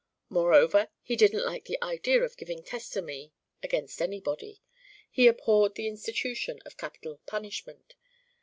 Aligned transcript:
Moreover, 0.29 0.87
he 1.03 1.15
didn't 1.15 1.45
like 1.45 1.65
the 1.65 1.77
idea 1.83 2.23
of 2.23 2.35
giving 2.35 2.63
testimony 2.63 3.33
against 3.61 4.01
anybody; 4.01 4.59
he 5.11 5.27
abhorred 5.27 5.75
the 5.75 5.85
institution 5.87 6.59
of 6.65 6.75
capital 6.75 7.21
punishment. 7.27 7.93